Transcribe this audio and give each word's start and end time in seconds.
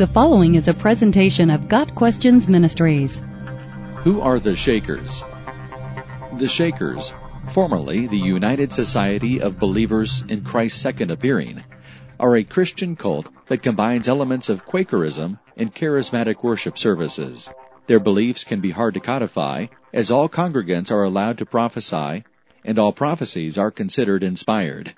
The 0.00 0.06
following 0.06 0.54
is 0.54 0.66
a 0.66 0.72
presentation 0.72 1.50
of 1.50 1.68
Got 1.68 1.94
Questions 1.94 2.48
Ministries. 2.48 3.20
Who 3.96 4.22
are 4.22 4.40
the 4.40 4.56
Shakers? 4.56 5.22
The 6.38 6.48
Shakers, 6.48 7.12
formerly 7.50 8.06
the 8.06 8.16
United 8.16 8.72
Society 8.72 9.42
of 9.42 9.58
Believers 9.58 10.24
in 10.30 10.42
Christ's 10.42 10.80
Second 10.80 11.10
Appearing, 11.10 11.62
are 12.18 12.34
a 12.34 12.44
Christian 12.44 12.96
cult 12.96 13.28
that 13.48 13.62
combines 13.62 14.08
elements 14.08 14.48
of 14.48 14.64
Quakerism 14.64 15.38
and 15.58 15.74
charismatic 15.74 16.42
worship 16.42 16.78
services. 16.78 17.50
Their 17.86 18.00
beliefs 18.00 18.42
can 18.42 18.62
be 18.62 18.70
hard 18.70 18.94
to 18.94 19.00
codify, 19.00 19.66
as 19.92 20.10
all 20.10 20.30
congregants 20.30 20.90
are 20.90 21.04
allowed 21.04 21.36
to 21.36 21.44
prophesy, 21.44 22.24
and 22.64 22.78
all 22.78 22.94
prophecies 22.94 23.58
are 23.58 23.70
considered 23.70 24.22
inspired. 24.22 24.94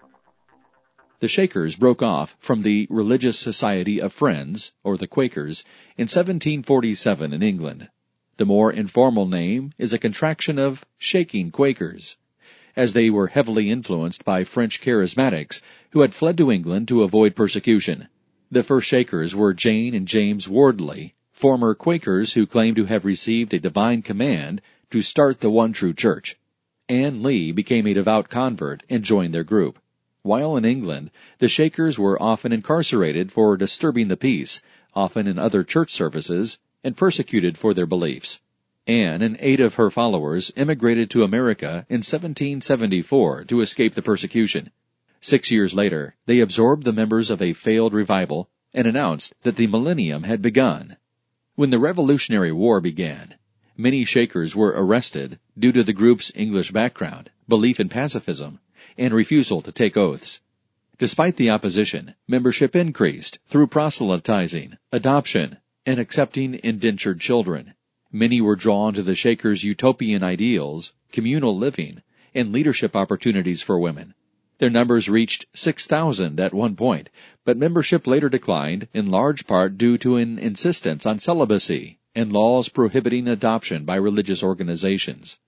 The 1.23 1.29
Shakers 1.29 1.77
broke 1.77 2.03
off 2.03 2.37
from 2.41 2.63
the 2.63 2.89
Religious 2.91 3.39
Society 3.39 4.01
of 4.01 4.13
Friends, 4.13 4.73
or 4.83 4.97
the 4.97 5.07
Quakers, 5.07 5.63
in 5.97 6.09
1747 6.09 7.33
in 7.33 7.45
England. 7.45 7.89
The 8.39 8.45
more 8.45 8.73
informal 8.73 9.29
name 9.29 9.73
is 9.79 9.93
a 9.93 10.01
contraction 10.01 10.59
of 10.59 10.85
Shaking 10.99 11.53
Quakers, 11.53 12.19
as 12.75 12.93
they 12.93 13.09
were 13.09 13.29
heavily 13.29 13.71
influenced 13.71 14.25
by 14.25 14.43
French 14.43 14.81
charismatics 14.81 15.63
who 15.91 16.01
had 16.01 16.13
fled 16.13 16.37
to 16.39 16.51
England 16.51 16.89
to 16.89 17.05
avoid 17.05 17.37
persecution. 17.37 18.09
The 18.51 18.65
first 18.65 18.89
Shakers 18.89 19.33
were 19.33 19.55
Jane 19.55 19.95
and 19.95 20.09
James 20.09 20.49
Wardley, 20.49 21.15
former 21.31 21.77
Quakers 21.77 22.33
who 22.33 22.47
claimed 22.47 22.75
to 22.79 22.87
have 22.87 23.05
received 23.05 23.55
a 23.55 23.61
divine 23.61 24.03
command 24.03 24.61
to 24.91 25.03
start 25.03 25.39
the 25.39 25.53
one 25.53 25.73
true 25.73 25.95
church. 25.95 26.37
Anne 26.89 27.23
Lee 27.23 27.53
became 27.53 27.87
a 27.87 27.95
devout 27.95 28.29
convert 28.29 28.83
and 28.91 29.05
joined 29.05 29.33
their 29.33 29.45
group. 29.45 29.79
While 30.25 30.57
in 30.57 30.65
England, 30.65 31.11
the 31.39 31.49
Shakers 31.49 31.99
were 31.99 32.23
often 32.23 32.53
incarcerated 32.53 33.33
for 33.33 33.57
disturbing 33.57 34.07
the 34.07 34.17
peace, 34.17 34.63
often 34.95 35.27
in 35.27 35.37
other 35.37 35.65
church 35.65 35.91
services, 35.91 36.61
and 36.85 36.97
persecuted 36.97 37.59
for 37.59 37.75
their 37.75 37.87
beliefs. 37.87 38.41
Anne 38.87 39.21
and 39.21 39.37
eight 39.41 39.59
of 39.59 39.75
her 39.75 39.91
followers 39.91 40.53
immigrated 40.55 41.11
to 41.11 41.25
America 41.25 41.87
in 41.89 42.05
1774 42.05 43.45
to 43.47 43.61
escape 43.61 43.95
the 43.95 44.03
persecution. 44.03 44.71
Six 45.21 45.51
years 45.51 45.75
later, 45.75 46.15
they 46.27 46.39
absorbed 46.39 46.85
the 46.85 46.93
members 46.93 47.29
of 47.29 47.43
a 47.43 47.53
failed 47.53 47.93
revival 47.93 48.49
and 48.73 48.87
announced 48.87 49.35
that 49.43 49.57
the 49.57 49.67
millennium 49.67 50.23
had 50.23 50.41
begun. 50.41 50.99
When 51.57 51.71
the 51.71 51.81
Revolutionary 51.81 52.53
War 52.53 52.81
began, 52.81 53.35
many 53.77 54.05
Shakers 54.05 54.55
were 54.55 54.73
arrested 54.77 55.41
due 55.59 55.73
to 55.73 55.83
the 55.83 55.93
group's 55.93 56.31
English 56.37 56.71
background, 56.71 57.31
belief 57.49 57.81
in 57.81 57.89
pacifism, 57.89 58.61
and 58.97 59.15
refusal 59.15 59.63
to 59.63 59.73
take 59.73 59.97
oaths. 59.97 60.41
Despite 60.99 61.37
the 61.37 61.51
opposition, 61.51 62.15
membership 62.29 62.77
increased 62.77 63.39
through 63.47 63.67
proselytizing, 63.69 64.79
adoption, 64.93 65.59
and 65.85 65.99
accepting 65.99 66.61
indentured 66.63 67.21
children. 67.21 67.75
Many 68.13 68.41
were 68.41 68.57
drawn 68.57 68.95
to 68.95 69.03
the 69.03 69.15
Shakers' 69.15 69.65
utopian 69.65 70.23
ideals, 70.23 70.93
communal 71.11 71.57
living, 71.57 72.03
and 72.35 72.53
leadership 72.53 72.95
opportunities 72.95 73.63
for 73.63 73.79
women. 73.79 74.15
Their 74.59 74.71
numbers 74.71 75.09
reached 75.09 75.47
6,000 75.55 76.39
at 76.39 76.55
one 76.55 76.77
point, 76.77 77.11
but 77.45 77.57
membership 77.57 78.07
later 78.07 78.29
declined 78.29 78.87
in 78.95 79.11
large 79.11 79.47
part 79.47 79.77
due 79.77 79.99
to 79.99 80.17
an 80.17 80.39
insistence 80.39 81.05
on 81.05 81.19
celibacy 81.19 81.99
and 82.15 82.33
laws 82.33 82.69
prohibiting 82.69 83.27
adoption 83.27 83.85
by 83.85 83.97
religious 83.97 84.43
organizations. 84.43 85.39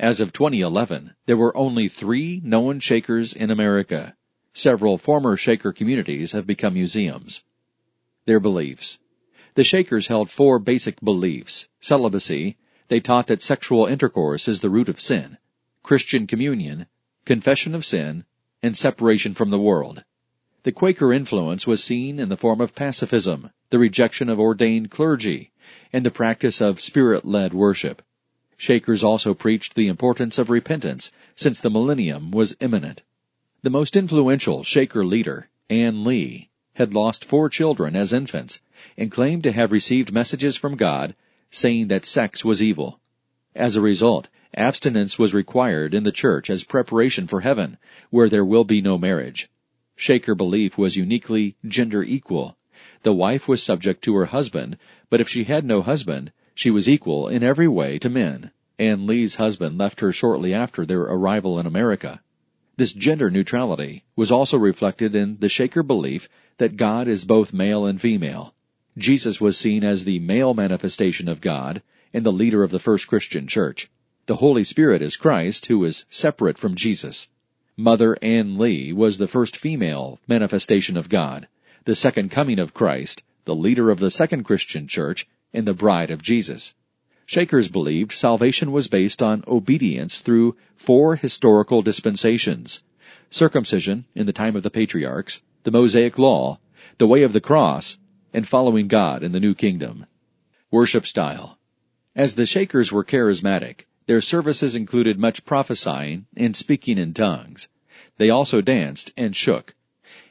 As 0.00 0.18
of 0.18 0.32
2011, 0.32 1.12
there 1.26 1.36
were 1.36 1.54
only 1.54 1.86
three 1.86 2.40
known 2.42 2.80
Shakers 2.80 3.34
in 3.34 3.50
America. 3.50 4.16
Several 4.54 4.96
former 4.96 5.36
Shaker 5.36 5.74
communities 5.74 6.32
have 6.32 6.46
become 6.46 6.72
museums. 6.72 7.44
Their 8.24 8.40
beliefs. 8.40 8.98
The 9.56 9.62
Shakers 9.62 10.06
held 10.06 10.30
four 10.30 10.58
basic 10.58 11.02
beliefs. 11.02 11.68
Celibacy. 11.80 12.56
They 12.88 13.00
taught 13.00 13.26
that 13.26 13.42
sexual 13.42 13.84
intercourse 13.84 14.48
is 14.48 14.62
the 14.62 14.70
root 14.70 14.88
of 14.88 15.02
sin. 15.02 15.36
Christian 15.82 16.26
communion. 16.26 16.86
Confession 17.26 17.74
of 17.74 17.84
sin. 17.84 18.24
And 18.62 18.74
separation 18.74 19.34
from 19.34 19.50
the 19.50 19.60
world. 19.60 20.04
The 20.62 20.72
Quaker 20.72 21.12
influence 21.12 21.66
was 21.66 21.84
seen 21.84 22.18
in 22.18 22.30
the 22.30 22.38
form 22.38 22.62
of 22.62 22.74
pacifism, 22.74 23.50
the 23.68 23.78
rejection 23.78 24.30
of 24.30 24.40
ordained 24.40 24.90
clergy, 24.90 25.52
and 25.92 26.06
the 26.06 26.10
practice 26.10 26.62
of 26.62 26.80
spirit-led 26.80 27.52
worship. 27.52 28.00
Shakers 28.62 29.02
also 29.02 29.32
preached 29.32 29.74
the 29.74 29.88
importance 29.88 30.36
of 30.36 30.50
repentance, 30.50 31.10
since 31.34 31.58
the 31.58 31.70
millennium 31.70 32.30
was 32.30 32.58
imminent. 32.60 33.00
The 33.62 33.70
most 33.70 33.96
influential 33.96 34.64
Shaker 34.64 35.02
leader, 35.02 35.48
Anne 35.70 36.04
Lee, 36.04 36.50
had 36.74 36.92
lost 36.92 37.24
four 37.24 37.48
children 37.48 37.96
as 37.96 38.12
infants 38.12 38.60
and 38.98 39.10
claimed 39.10 39.44
to 39.44 39.52
have 39.52 39.72
received 39.72 40.12
messages 40.12 40.58
from 40.58 40.76
God 40.76 41.16
saying 41.50 41.88
that 41.88 42.04
sex 42.04 42.44
was 42.44 42.62
evil. 42.62 43.00
As 43.54 43.76
a 43.76 43.80
result, 43.80 44.28
abstinence 44.54 45.18
was 45.18 45.32
required 45.32 45.94
in 45.94 46.02
the 46.02 46.12
church 46.12 46.50
as 46.50 46.62
preparation 46.62 47.26
for 47.26 47.40
heaven, 47.40 47.78
where 48.10 48.28
there 48.28 48.44
will 48.44 48.64
be 48.64 48.82
no 48.82 48.98
marriage. 48.98 49.48
Shaker 49.96 50.34
belief 50.34 50.76
was 50.76 50.98
uniquely 50.98 51.56
gender 51.66 52.02
equal. 52.02 52.58
The 53.04 53.14
wife 53.14 53.48
was 53.48 53.62
subject 53.62 54.04
to 54.04 54.14
her 54.16 54.26
husband, 54.26 54.76
but 55.08 55.22
if 55.22 55.30
she 55.30 55.44
had 55.44 55.64
no 55.64 55.80
husband, 55.80 56.30
she 56.54 56.70
was 56.70 56.88
equal 56.88 57.28
in 57.28 57.42
every 57.42 57.68
way 57.68 57.98
to 57.98 58.10
men. 58.10 58.50
Anne 58.78 59.06
Lee's 59.06 59.36
husband 59.36 59.78
left 59.78 60.00
her 60.00 60.12
shortly 60.12 60.54
after 60.54 60.84
their 60.84 61.02
arrival 61.02 61.58
in 61.58 61.66
America. 61.66 62.20
This 62.76 62.92
gender 62.92 63.30
neutrality 63.30 64.04
was 64.16 64.30
also 64.30 64.56
reflected 64.56 65.14
in 65.14 65.36
the 65.40 65.48
Shaker 65.48 65.82
belief 65.82 66.28
that 66.56 66.76
God 66.76 67.08
is 67.08 67.24
both 67.24 67.52
male 67.52 67.84
and 67.84 68.00
female. 68.00 68.54
Jesus 68.96 69.40
was 69.40 69.58
seen 69.58 69.84
as 69.84 70.04
the 70.04 70.18
male 70.18 70.54
manifestation 70.54 71.28
of 71.28 71.40
God 71.40 71.82
and 72.12 72.24
the 72.24 72.32
leader 72.32 72.62
of 72.62 72.70
the 72.70 72.78
first 72.78 73.06
Christian 73.06 73.46
church. 73.46 73.90
The 74.26 74.36
Holy 74.36 74.64
Spirit 74.64 75.02
is 75.02 75.16
Christ, 75.16 75.66
who 75.66 75.84
is 75.84 76.06
separate 76.08 76.58
from 76.58 76.74
Jesus. 76.74 77.28
Mother 77.76 78.16
Anne 78.22 78.58
Lee 78.58 78.92
was 78.92 79.18
the 79.18 79.28
first 79.28 79.56
female 79.56 80.18
manifestation 80.26 80.96
of 80.96 81.08
God, 81.08 81.48
the 81.84 81.94
second 81.94 82.30
coming 82.30 82.58
of 82.58 82.74
Christ, 82.74 83.22
the 83.44 83.54
leader 83.54 83.90
of 83.90 84.00
the 84.00 84.10
second 84.10 84.44
Christian 84.44 84.86
church, 84.86 85.26
and 85.52 85.66
the 85.66 85.74
bride 85.74 86.10
of 86.10 86.22
Jesus. 86.22 86.74
Shakers 87.26 87.68
believed 87.68 88.12
salvation 88.12 88.72
was 88.72 88.88
based 88.88 89.22
on 89.22 89.44
obedience 89.46 90.20
through 90.20 90.56
four 90.76 91.16
historical 91.16 91.82
dispensations 91.82 92.82
circumcision 93.30 94.04
in 94.14 94.26
the 94.26 94.32
time 94.32 94.56
of 94.56 94.62
the 94.62 94.70
patriarchs, 94.70 95.42
the 95.62 95.70
Mosaic 95.70 96.18
Law, 96.18 96.58
the 96.98 97.06
way 97.06 97.22
of 97.22 97.32
the 97.32 97.40
cross, 97.40 97.98
and 98.32 98.46
following 98.46 98.88
God 98.88 99.22
in 99.22 99.32
the 99.32 99.40
New 99.40 99.54
Kingdom. 99.54 100.06
Worship 100.70 101.06
style. 101.06 101.58
As 102.14 102.34
the 102.34 102.46
Shakers 102.46 102.90
were 102.90 103.04
charismatic, 103.04 103.86
their 104.06 104.20
services 104.20 104.74
included 104.74 105.18
much 105.18 105.44
prophesying 105.44 106.26
and 106.36 106.56
speaking 106.56 106.98
in 106.98 107.14
tongues. 107.14 107.68
They 108.18 108.30
also 108.30 108.60
danced 108.60 109.12
and 109.16 109.36
shook. 109.36 109.74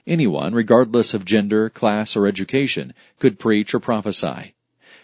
Anyone, 0.05 0.53
regardless 0.53 1.13
of 1.13 1.23
gender, 1.23 1.69
class, 1.69 2.15
or 2.15 2.27
education, 2.27 2.93
could 3.19 3.39
preach 3.39 3.73
or 3.73 3.79
prophesy. 3.79 4.55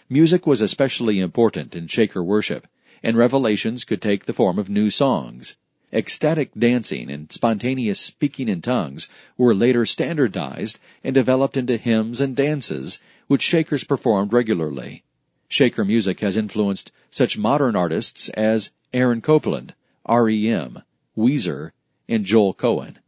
Music 0.08 0.46
was 0.46 0.60
especially 0.60 1.18
important 1.18 1.74
in 1.74 1.88
Shaker 1.88 2.22
worship, 2.22 2.68
and 3.02 3.16
revelations 3.16 3.84
could 3.84 4.00
take 4.00 4.24
the 4.24 4.32
form 4.32 4.56
of 4.56 4.68
new 4.68 4.88
songs. 4.88 5.56
Ecstatic 5.92 6.52
dancing 6.56 7.10
and 7.10 7.32
spontaneous 7.32 7.98
speaking 7.98 8.48
in 8.48 8.62
tongues 8.62 9.08
were 9.36 9.52
later 9.52 9.84
standardized 9.84 10.78
and 11.02 11.12
developed 11.12 11.56
into 11.56 11.76
hymns 11.76 12.20
and 12.20 12.36
dances, 12.36 13.00
which 13.26 13.42
Shakers 13.42 13.82
performed 13.82 14.32
regularly. 14.32 15.02
Shaker 15.48 15.84
music 15.84 16.20
has 16.20 16.36
influenced 16.36 16.92
such 17.10 17.36
modern 17.36 17.74
artists 17.74 18.28
as 18.28 18.70
Aaron 18.92 19.20
Copland, 19.20 19.74
REM, 20.08 20.82
Weezer, 21.16 21.72
and 22.08 22.24
Joel 22.24 22.54
Cohen. 22.54 23.00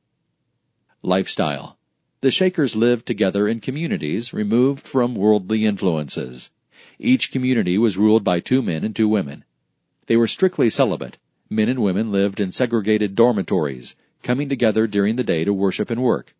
Lifestyle. 1.02 1.78
The 2.22 2.32
Shakers 2.32 2.74
lived 2.74 3.06
together 3.06 3.46
in 3.46 3.60
communities 3.60 4.32
removed 4.32 4.88
from 4.88 5.14
worldly 5.14 5.64
influences. 5.64 6.50
Each 6.98 7.30
community 7.30 7.78
was 7.78 7.96
ruled 7.96 8.24
by 8.24 8.40
two 8.40 8.60
men 8.60 8.84
and 8.84 8.94
two 8.94 9.08
women. 9.08 9.44
They 10.06 10.16
were 10.16 10.26
strictly 10.26 10.68
celibate. 10.68 11.18
Men 11.48 11.68
and 11.68 11.80
women 11.80 12.10
lived 12.10 12.40
in 12.40 12.50
segregated 12.50 13.14
dormitories, 13.14 13.94
coming 14.22 14.48
together 14.48 14.86
during 14.86 15.16
the 15.16 15.24
day 15.24 15.44
to 15.44 15.52
worship 15.52 15.90
and 15.90 16.02
work. 16.02 16.34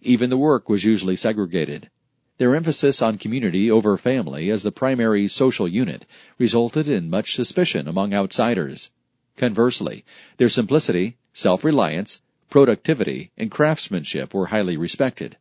Even 0.00 0.30
the 0.30 0.38
work 0.38 0.68
was 0.68 0.84
usually 0.84 1.14
segregated. 1.14 1.90
Their 2.38 2.54
emphasis 2.54 3.02
on 3.02 3.18
community 3.18 3.70
over 3.70 3.98
family 3.98 4.48
as 4.50 4.62
the 4.62 4.72
primary 4.72 5.28
social 5.28 5.68
unit 5.68 6.06
resulted 6.38 6.88
in 6.88 7.10
much 7.10 7.34
suspicion 7.34 7.86
among 7.86 8.14
outsiders. 8.14 8.90
Conversely, 9.36 10.04
their 10.38 10.48
simplicity, 10.48 11.16
self-reliance, 11.32 12.22
productivity, 12.48 13.30
and 13.36 13.50
craftsmanship 13.50 14.32
were 14.32 14.46
highly 14.46 14.76
respected. 14.76 15.36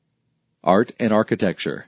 Art 0.63 0.91
and 0.99 1.13
architecture. 1.13 1.87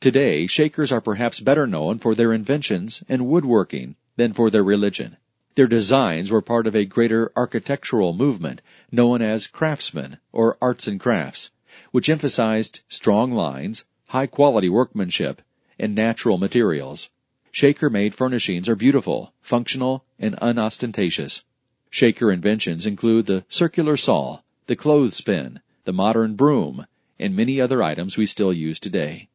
Today, 0.00 0.46
Shakers 0.46 0.92
are 0.92 1.00
perhaps 1.00 1.40
better 1.40 1.66
known 1.66 1.98
for 1.98 2.14
their 2.14 2.32
inventions 2.32 3.02
and 3.08 3.26
woodworking 3.26 3.96
than 4.14 4.32
for 4.32 4.48
their 4.48 4.62
religion. 4.62 5.16
Their 5.56 5.66
designs 5.66 6.30
were 6.30 6.40
part 6.40 6.68
of 6.68 6.76
a 6.76 6.84
greater 6.84 7.32
architectural 7.34 8.12
movement 8.12 8.62
known 8.92 9.22
as 9.22 9.48
craftsmen 9.48 10.18
or 10.30 10.56
arts 10.62 10.86
and 10.86 11.00
crafts, 11.00 11.50
which 11.90 12.08
emphasized 12.08 12.82
strong 12.88 13.32
lines, 13.32 13.84
high 14.10 14.28
quality 14.28 14.68
workmanship, 14.68 15.42
and 15.80 15.96
natural 15.96 16.38
materials. 16.38 17.10
Shaker 17.50 17.90
made 17.90 18.14
furnishings 18.14 18.68
are 18.68 18.76
beautiful, 18.76 19.32
functional, 19.40 20.04
and 20.16 20.38
unostentatious. 20.40 21.44
Shaker 21.90 22.30
inventions 22.30 22.86
include 22.86 23.26
the 23.26 23.44
circular 23.48 23.96
saw, 23.96 24.42
the 24.68 24.76
clothespin, 24.76 25.58
the 25.82 25.92
modern 25.92 26.36
broom, 26.36 26.86
and 27.18 27.34
many 27.34 27.60
other 27.60 27.82
items 27.82 28.16
we 28.16 28.26
still 28.26 28.52
use 28.52 28.78
today. 28.78 29.28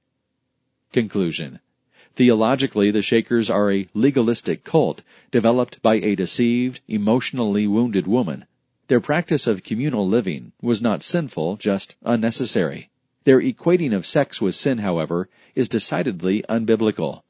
Conclusion. 0.93 1.59
Theologically, 2.15 2.91
the 2.91 3.01
Shakers 3.01 3.49
are 3.49 3.71
a 3.71 3.87
legalistic 3.95 4.63
cult 4.63 5.01
developed 5.31 5.81
by 5.81 5.95
a 5.95 6.13
deceived, 6.13 6.81
emotionally 6.87 7.65
wounded 7.65 8.05
woman. 8.05 8.45
Their 8.89 8.99
practice 8.99 9.47
of 9.47 9.63
communal 9.63 10.07
living 10.07 10.51
was 10.61 10.83
not 10.83 11.01
sinful, 11.01 11.55
just 11.55 11.95
unnecessary. 12.03 12.91
Their 13.23 13.41
equating 13.41 13.91
of 13.91 14.05
sex 14.05 14.39
with 14.39 14.53
sin, 14.53 14.77
however, 14.77 15.29
is 15.55 15.67
decidedly 15.67 16.43
unbiblical. 16.47 17.23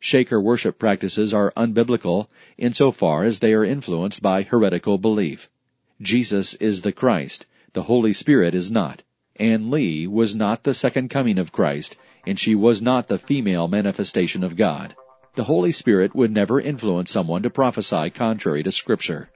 Shaker 0.00 0.40
worship 0.40 0.80
practices 0.80 1.32
are 1.32 1.52
unbiblical 1.56 2.26
insofar 2.58 3.22
as 3.22 3.38
they 3.38 3.54
are 3.54 3.64
influenced 3.64 4.22
by 4.22 4.42
heretical 4.42 4.98
belief. 4.98 5.48
Jesus 6.02 6.54
is 6.54 6.80
the 6.80 6.90
Christ, 6.90 7.46
the 7.74 7.84
Holy 7.84 8.12
Spirit 8.12 8.56
is 8.56 8.72
not. 8.72 9.04
Anne 9.36 9.70
Lee 9.70 10.08
was 10.08 10.34
not 10.34 10.64
the 10.64 10.74
second 10.74 11.10
coming 11.10 11.38
of 11.38 11.52
Christ, 11.52 11.96
and 12.26 12.38
she 12.38 12.54
was 12.54 12.82
not 12.82 13.08
the 13.08 13.18
female 13.18 13.68
manifestation 13.68 14.44
of 14.44 14.56
God. 14.56 14.94
The 15.34 15.44
Holy 15.44 15.72
Spirit 15.72 16.14
would 16.14 16.30
never 16.30 16.60
influence 16.60 17.10
someone 17.10 17.42
to 17.42 17.50
prophesy 17.50 18.10
contrary 18.10 18.62
to 18.62 18.72
Scripture. 18.72 19.30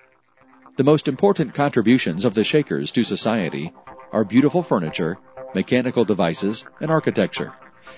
The 0.76 0.84
most 0.84 1.08
important 1.08 1.54
contributions 1.54 2.24
of 2.24 2.34
the 2.34 2.44
Shakers 2.44 2.92
to 2.92 3.02
society 3.02 3.72
are 4.12 4.24
beautiful 4.24 4.62
furniture, 4.62 5.18
mechanical 5.54 6.04
devices, 6.04 6.64
and 6.80 6.90
architecture. 6.90 7.52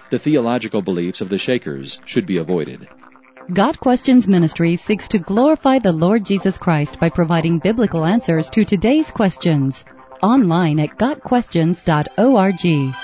The 0.08 0.18
theological 0.18 0.80
beliefs 0.80 1.20
of 1.20 1.28
the 1.28 1.38
Shakers 1.38 2.00
should 2.06 2.26
be 2.26 2.38
avoided. 2.38 2.88
Got 3.52 3.80
Questions 3.80 4.28
Ministry 4.28 4.76
seeks 4.76 5.08
to 5.08 5.18
glorify 5.18 5.78
the 5.78 5.92
Lord 5.92 6.24
Jesus 6.24 6.56
Christ 6.56 7.00
by 7.00 7.10
providing 7.10 7.58
biblical 7.58 8.04
answers 8.04 8.48
to 8.50 8.64
today's 8.64 9.10
questions. 9.10 9.84
Online 10.22 10.80
at 10.80 10.98
GotQuestions.org. 10.98 12.94